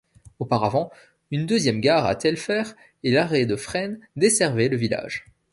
[0.39, 0.89] Auparavant,
[1.29, 5.25] une deuxième gare à Tailfer et l'arrêt de Fresne desservaient le village.